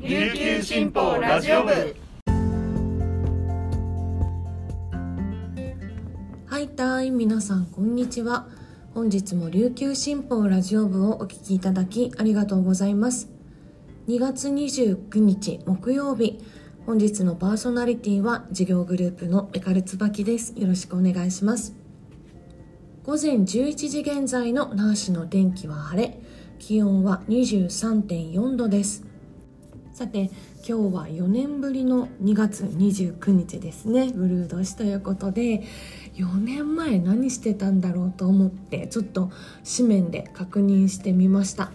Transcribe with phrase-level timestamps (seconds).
[0.00, 1.72] 琉球新報ラジオ部。
[6.46, 8.46] はいたい皆さんこんにちは。
[8.94, 13.28] 本日も琉球新報ラジオ部をお聞きいただきありがとうございます。
[14.06, 16.38] 2月29日木曜日
[16.86, 20.54] 本日のパーソナリティは事業グループのエカルツバキです。
[20.56, 21.74] よろしくお願いします。
[23.02, 26.20] 午前11時現在の那覇市の天気は晴れ。
[26.60, 29.07] 気温は23.4度です。
[29.98, 34.12] さて今日は4年ぶりの2月29日ですね。
[34.14, 35.64] ブルー年ということで
[36.14, 39.32] 4年前何してたんだろうと思ってちょっと
[39.76, 41.72] 紙面で確認してみました。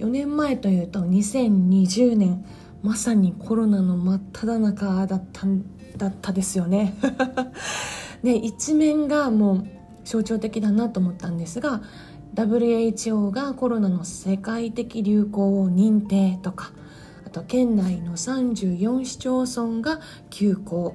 [0.00, 2.44] 4年前というと2020年
[2.82, 5.46] まさにコロナの真っ只中だった
[5.98, 6.96] だったですよね。
[8.24, 9.66] で一面がもう
[10.04, 11.80] 象徴的だなと思ったんですが
[12.34, 16.72] WHO がコロナの世界的流行を認定とか
[17.32, 20.94] と県内の34市町村が休校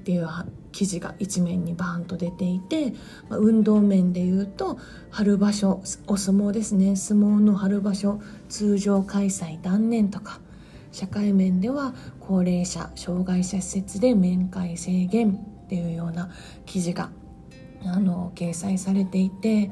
[0.00, 0.28] っていう
[0.72, 2.92] 記事が一面にバーンと出ていて、
[3.28, 4.78] まあ、運動面でいうと
[5.10, 6.96] 春場所お相撲ですね。
[6.96, 10.40] 相撲の春場所通常開催断念とか。
[10.92, 16.30] 社会面では高齢者障害者施設で面会制限っていうような
[16.66, 17.10] 記事が
[17.84, 19.70] あの掲載されていて。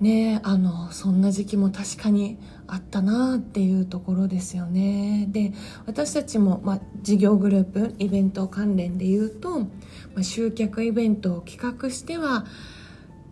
[0.00, 2.38] ねあのそんな時期も確かに
[2.68, 5.26] あったなっていうところですよね。
[5.30, 5.52] で
[5.86, 9.66] 私たちも、まあ、事業グループイベント関連で言うと、ま
[10.18, 12.44] あ、集客イベントを企画しては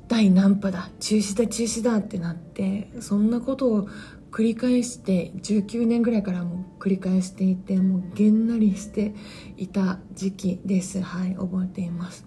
[0.08, 3.88] 第何波だ中止だ中止だってなってそんなことを
[4.30, 9.14] 繰り返して19年ぐらいからも繰り返していてもうげんなりして
[9.56, 11.00] いた時期です。
[11.02, 12.26] はい覚えています。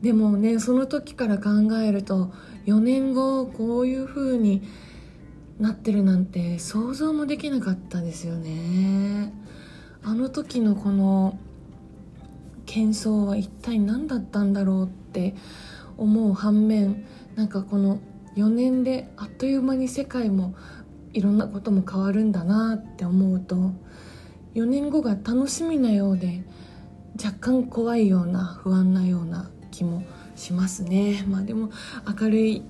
[0.00, 2.32] でもねその時から考えると
[2.66, 4.62] 4年後こういう風に
[5.58, 9.32] なってるなんて想像もできなかったですよね。
[10.02, 11.38] あの時のこの
[12.66, 15.34] 喧騒は一体何だったんだろうって
[15.96, 17.06] 思う反面
[17.36, 18.00] なんかこの
[18.36, 20.54] 4年であっという間に世界も
[21.12, 23.70] いろんなことも変わるんだなって思うと
[24.54, 26.42] 4年後が楽しみなようで
[27.16, 30.02] 若干怖いような不安なような気も
[30.34, 31.24] しますね。
[31.28, 31.70] まあでも
[32.20, 32.62] 明るい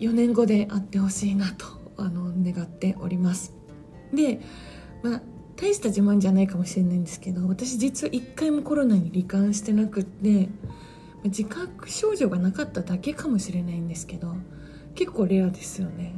[0.00, 1.79] 4年後であってほしいなと。
[2.00, 3.54] あの願っております。
[4.12, 4.40] で
[5.02, 5.22] まあ
[5.56, 10.48] 大した自慢じゃないかもしれないんですけど私実は一回もコロナに罹患してなくって
[11.24, 14.34] 自覚症状がなかっただけかもしれないんですけど
[14.94, 16.14] 結構レアですよね。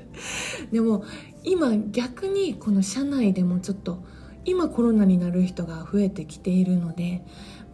[0.72, 1.04] でも
[1.44, 4.02] 今逆にこの社内でもちょっと
[4.44, 7.24] 今コロナになる人が増えてきているので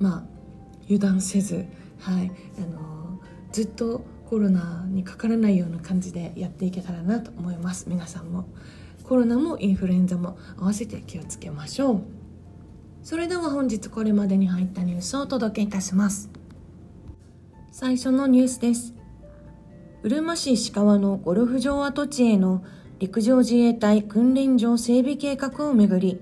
[0.00, 0.24] まあ
[0.84, 1.66] 油断せず、
[2.00, 3.20] はいあの
[3.52, 7.86] ずっとコロナにかからないような感じでやっていけたらなと思います。
[7.88, 8.44] 皆さんも。
[9.02, 12.02] コロナもインフルエンザも合わせて気をつけましょう。
[13.02, 16.28] それでは本日これまでに入ったニュースをお届けいたします。
[17.72, 18.94] 最初のニュースです。
[20.02, 22.62] うるま市石川のゴルフ場跡地への
[22.98, 26.20] 陸上自衛隊訓練場整備計画をめぐり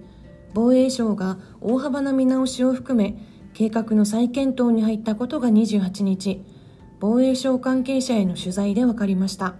[0.55, 3.19] 防衛省が大幅な見直しを含め
[3.53, 6.45] 計画の再検討に入ったことが28日。
[6.99, 9.55] 防衛省関係者への取材で分かりました。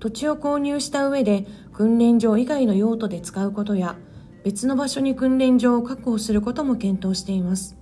[0.00, 3.96] 土地を購入した上で訓練場以外の用途で使うことや
[4.44, 7.76] 別の場所に訓練場を確保することも検討しています。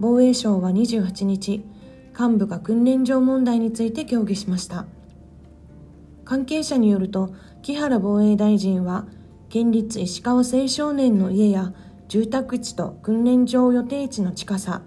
[0.00, 1.64] 防衛省は28日
[2.18, 4.86] 幹部が訓練場問題について協議しました。
[6.24, 9.06] 関係者によると木原防衛大臣は
[9.48, 11.72] 県立石川青少年の家や
[12.08, 14.82] 住宅地と訓練場予定地の近さ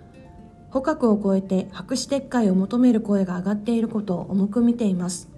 [0.76, 5.30] 捕獲を超えて白紙撤回を求める声が上がっていることを重く見ています。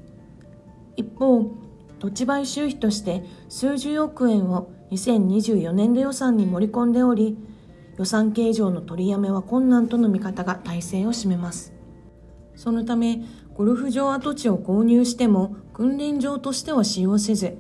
[0.96, 1.52] 一方
[2.00, 7.38] 土地買収費として数十億円を2024年度予算に盛り込んでおり
[8.00, 11.72] 予算計上の取りやめは困難との見方が大勢を占めます。
[12.56, 13.22] そのため
[13.54, 17.60] ゴルフ場跡地を購入しても訓練場としては使用せず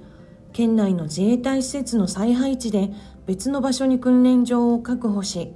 [0.51, 2.89] 県内の自衛隊施設の再配置で
[3.27, 5.53] 別の場所に訓練場を確保し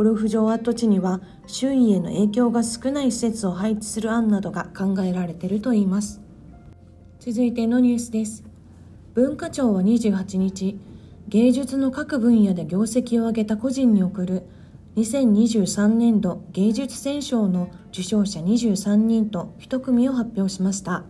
[0.00, 6.22] ゴルフ場跡地には周囲への影響が少ない施設を配置する案などが考えられているといいます。
[7.18, 8.42] 続いてのニュースです。
[9.12, 10.80] 文化庁は28日
[11.28, 14.44] 芸術の各分野で業績を上げた個人に贈る
[14.96, 21.04] 2023年度芸術選奨の受賞者23人と1組を発表しました。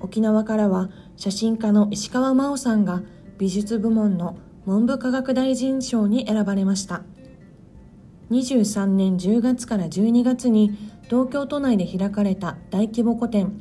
[0.00, 0.88] 沖縄からは
[1.18, 3.02] 写真家の石川真央さんが
[3.36, 7.02] 美術部門の文部科学大臣賞に選ばれました。
[8.30, 13.60] 23年10月から12月に東京都内で開かれた大規模個展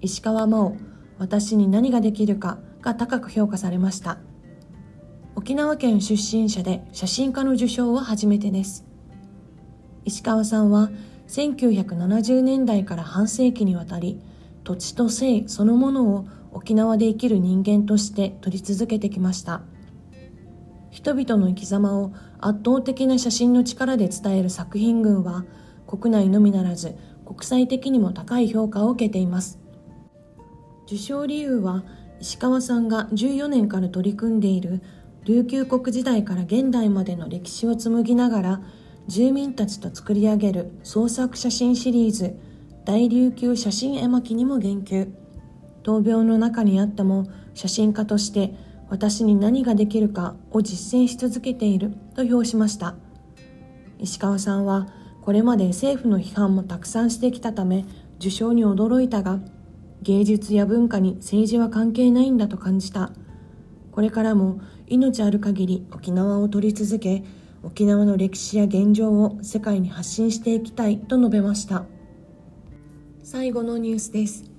[0.00, 0.76] 石川真央
[1.18, 4.18] 私に何ができるかが高く評価されました。
[5.34, 8.86] 沖縄県出身者で写真家の受賞は初めてです。
[10.04, 10.90] 石川さんは
[11.28, 14.20] 1970年代から半世紀にわたり
[14.64, 19.62] 土地と性そのものを沖縄で生きる人間として撮り続けてきました。
[20.96, 25.44] 人々の生き様を圧倒的な写真の力で伝える作品群は
[25.86, 26.96] 国内のみならず
[27.26, 29.58] 国際的にも高い評価を受けています。
[30.86, 31.84] 受賞理由は
[32.18, 34.80] 石川さんが14年から取り組んでいる
[35.26, 38.60] 琉球国時代から現代までの歴史を紡ぎながら
[39.06, 42.38] 住民たちと作り上げる創作写真シリーズ
[42.86, 45.12] 大琉球写真絵巻にも言及。
[45.82, 48.54] 闘病の中にあっても写真家として
[48.88, 52.94] 私に何ができるかを実践し続けていると評しました。
[53.98, 54.88] 石川さんは
[55.22, 57.84] これまで政府の批判もたくさんしてきたため
[58.18, 59.40] 受賞に驚いたが
[60.02, 63.10] 芸術や文化に政治は関係ないんだと感じた。
[63.90, 67.24] これからも命ある限り沖縄を撮り続け
[67.62, 71.86] 沖縄の歴史や現状を世界に発信していきたいと述べました。
[73.24, 74.55] 最後のニュースです。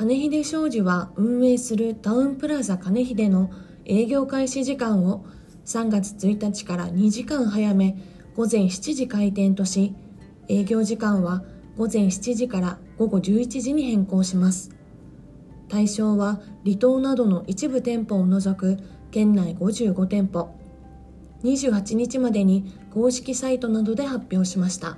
[0.00, 3.50] 金秀商事は運営するタウンプラザ金秀の
[3.84, 5.26] 営業開始時間を
[5.66, 7.98] 3月1日から2時間早め
[8.34, 9.94] 午前7時開店とし
[10.48, 11.44] 営業時間は
[11.76, 14.70] 午前7時から午後11時に変更します。
[15.68, 18.78] 対象は離島などの一部店舗を除く
[19.10, 20.48] 県内55店舗。
[21.44, 24.96] 28日までに公式サイトなどで発表しました。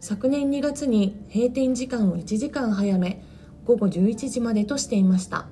[0.00, 3.24] 昨年2月に閉店時間を1時間早め
[3.64, 5.46] 午後11時までとしていました。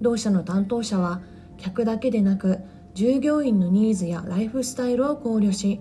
[0.00, 1.22] 同社の担当者は
[1.56, 2.58] 客だけでなく
[2.94, 5.80] 従業員のニーズやライフスタイルを考慮し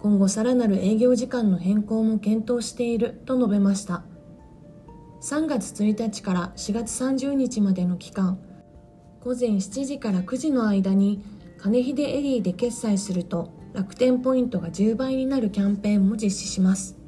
[0.00, 4.04] 今後さらなる営業時間の変更も検討していると述べました。
[5.22, 8.40] 3月1日から4月30日までの期間
[9.20, 11.24] 午前7時から9時の間に
[11.58, 17.01] 金秀エリーで決済すると楽天ポイントが10倍になるキャンペーンも実施します。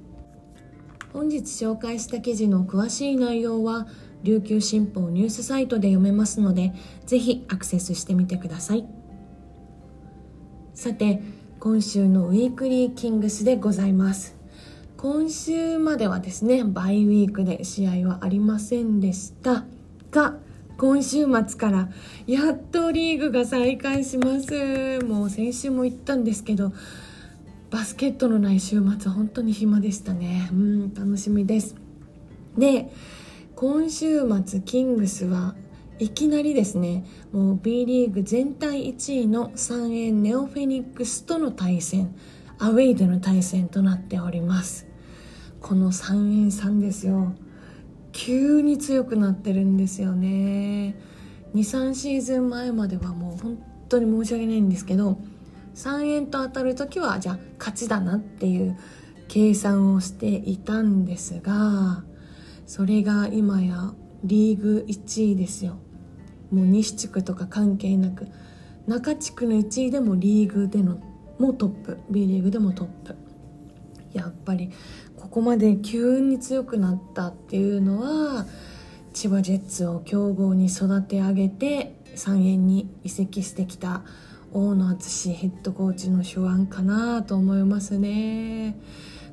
[1.14, 3.86] 本日紹介した記事の詳しい内容は
[4.24, 6.72] 琉球新報ニュースサイトで読めますので
[7.06, 8.84] ぜひアクセスしてみてください。
[10.74, 11.22] さて
[11.60, 14.34] 今週のウィークリーキングスでございます。
[14.96, 19.64] 今週まではですねバイウィークで試合はありませんでした
[20.10, 20.38] が
[20.78, 21.90] 今週末から
[22.26, 24.98] やっとリーグが再開します。
[25.04, 26.72] もう先週も言ったんですけど
[27.74, 30.48] バスケットのない週末本当に暇でしたね。
[30.52, 31.74] うん楽しみです。
[32.56, 32.92] で
[33.56, 35.56] 今週末キングスは
[35.98, 42.14] いきなりですねもう B リーグ全体1位の3円ネオフェニックスとの対戦
[42.60, 44.86] アウェイでの対戦となっております。
[45.60, 47.32] この3円3ですよ。
[48.12, 50.94] 急に強くなってるんですよね。
[51.56, 55.18] 23シーズン前まではもう本当に申し訳ないんですけど
[55.74, 58.78] 3円と当たる時はじゃあ勝ちだなっていう
[59.28, 62.04] 計算をしていたんですが
[62.66, 63.92] それが今や
[64.22, 65.76] リーグ1位ですよ。
[66.50, 68.28] もう西地区とか関係なく
[68.86, 70.98] 中地区の1位でもリーグでの
[71.38, 71.98] もトップ。
[72.10, 73.16] B リーグでもトップ。
[74.12, 74.70] やっぱり
[75.16, 78.46] ここまで急に強くなったっていうのは
[79.12, 84.02] 千葉ジェッツを強豪に育て上げて3円に移籍してきた
[84.54, 88.78] 大野敦ヘッドコーチの手腕かなと思いますね。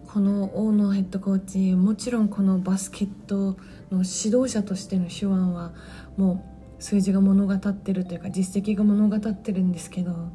[0.07, 3.55] この大野ヘッドコーチもちろんこのバスケット
[3.91, 5.73] の指導者としての手腕は
[6.17, 6.43] も
[6.79, 10.31] う数字が物語ってるというか実績が物語ってるんですけど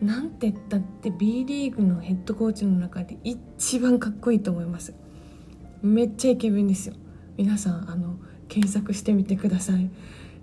[0.00, 4.94] なんて言ったって B リーグのヘッドコーチの中で一番かっこいいと思います。
[5.82, 6.94] めっちゃイケメンですよ。
[7.36, 8.16] 皆さんあの
[8.48, 9.90] 検索してみてください。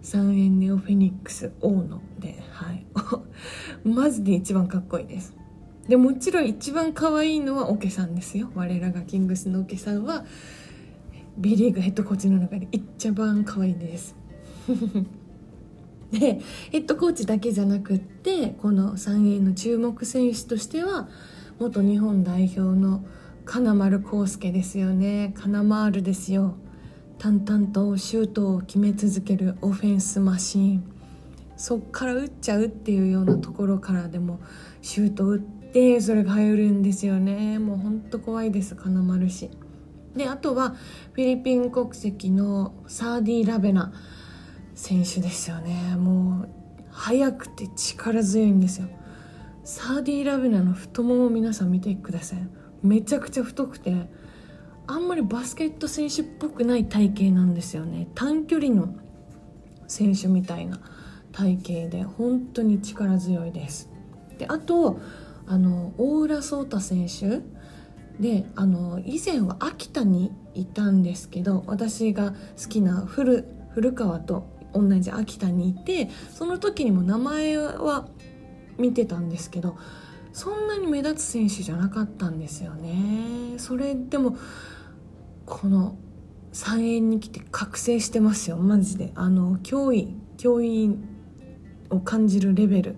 [0.02, 2.86] 三円ネオフェニックス大野ではい。
[3.88, 5.36] マジで一番かっこいいです。
[5.88, 8.50] でもちろん一番可愛いのはオケさんですよ。
[8.56, 10.26] 我らがキングスのオケさんは
[11.38, 14.16] B リーグヘッドコーチの中で一番可愛いです。
[16.12, 16.40] で
[16.72, 21.08] ヘッドコーチだけじゃなくってこの3位の注目選手としては
[21.60, 23.04] 元日本代表の
[23.46, 25.34] 金丸康介ですよね。
[25.36, 26.56] 金丸ですよ。
[27.20, 30.84] 淡々とシュートを決め続けるオフェンスマシーン。
[31.58, 34.40] そっから打っちゃうっていうようなところからでも
[34.82, 37.60] シュート打ってそれが入るんですよね。
[37.60, 39.50] もうほんと怖いです金丸氏。
[40.16, 40.76] であとは
[41.12, 43.92] フィリピン国籍のサーディ・ラベナ
[44.74, 45.98] 選手ですよね。
[45.98, 46.50] もう
[46.90, 48.88] 速くて力強いんですよ。
[49.66, 52.48] サーディ・ラベナの太もも皆さん見てください。
[52.82, 54.10] めちゃくちゃ太くて
[54.90, 58.08] あんまりバスケット選手っぽくない体型なんですよね。
[58.16, 58.96] 短距離の
[59.88, 60.80] 選手みたいな
[61.32, 63.88] 体型で本当に力強いです。
[64.40, 65.00] であと
[65.46, 67.42] あの大浦颯太選手。
[68.20, 72.32] であの以前は秋田にいたんですけど私が
[72.62, 78.08] 好きな古古川と同じ秋田にいてその時にも名前は
[78.78, 79.78] 見てたんですけど
[80.34, 83.58] そんなに目立つ選手じゃなかったんですよね。
[83.58, 84.36] それでも
[85.50, 85.98] この
[86.54, 88.58] 3円に来て覚醒してますよ。
[88.58, 89.12] マジで。
[89.16, 90.96] あの脅威脅威
[91.90, 92.96] を感じるレベル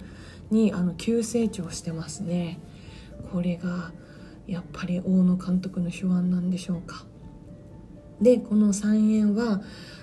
[0.52, 2.60] にあの急成長してますね。
[3.32, 3.94] これが
[4.48, 7.06] やっぱり大野監督の手腕なんでしょうか。
[8.22, 9.62] でこの3円は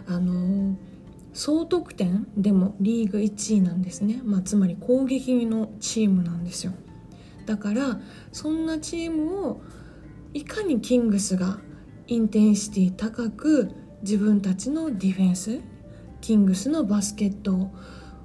[0.08, 0.76] あの
[1.34, 6.72] 総得点でもリーグ1位なんですね、まあ、つまり攻撃のチームなんですよ。
[7.46, 8.00] だから
[8.32, 9.60] そんなチームを
[10.32, 11.58] いかにキングスが
[12.08, 15.60] インテンシティ高く自分たちのディフェンス
[16.22, 17.70] キングスのバスケットを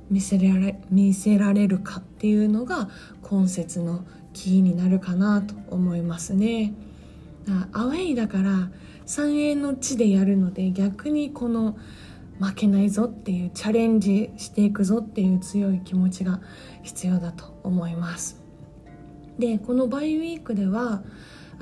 [0.09, 2.89] 見せられ見せられるかっていうのが
[3.21, 6.73] 今節のキーになるかなと思いますね。
[7.73, 8.71] アウェイだから
[9.05, 11.77] 3円の地でやるので逆にこの
[12.39, 16.39] 負けないぞっていうチャレンジしていくぞっていう強い気持ちが
[16.83, 18.41] 必要だと思います。
[19.37, 21.03] でこのバイウィークでは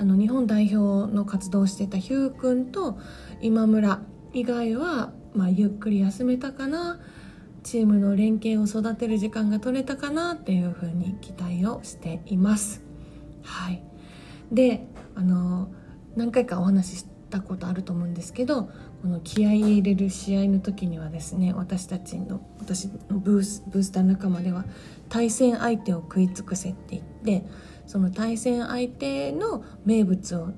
[0.01, 2.97] あの日本代表の活動をしてたヒュー君と
[3.39, 4.01] 今村
[4.33, 6.99] 以外は、まあ、ゆっくり休めたかな
[7.61, 12.81] チームの連携を育てる時間が取れたかなっていうふうに期待をしています。
[13.43, 13.83] はい、
[14.51, 15.71] であの
[16.15, 18.71] 何回かお話ししたことあると思うんですけど
[19.03, 24.65] この気合い入れる試合の時にはですね私たちの私のブースブースター仲間では
[25.09, 27.45] 対戦相手を食い尽くせって言って
[27.91, 30.51] その対戦相手の名物を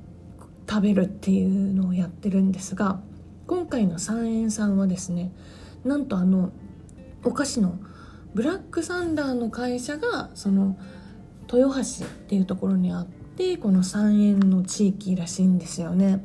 [0.69, 2.99] 食べるっていうのをやってるんですが
[3.47, 5.31] 今回の三円さんはですね
[5.83, 6.51] なんとあの
[7.23, 7.79] お菓子の
[8.35, 10.77] ブラックサンダーの会社がその
[11.51, 16.23] 豊橋っていうところにあってこの三円の地域らしいんですよね。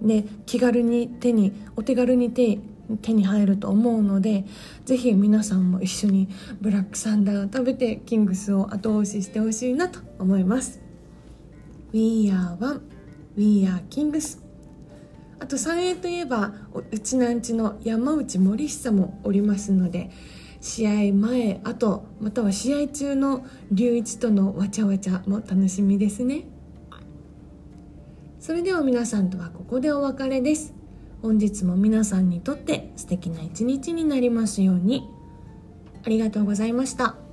[0.00, 2.60] で気軽に手にお手軽に手
[3.02, 4.44] 手に入ると思うので
[4.84, 6.28] ぜひ皆さんも一緒に
[6.60, 10.80] ブラックサンダーを食べてキングスを後押ししてほしいなと思います。
[11.92, 12.82] We are one.
[13.36, 14.42] We are kings.
[15.40, 16.54] あと三栄といえば
[16.90, 20.10] うちなんちの山内森久もおりますので
[20.60, 26.46] 試合前あとまたは試合中の龍一とのわちゃわちゃも楽しみですね。
[28.40, 30.73] それでは皆さんとはここでお別れです。
[31.24, 35.08] 本日も皆さんにとって素敵な一日になりますように
[36.04, 37.23] ありがとうございました。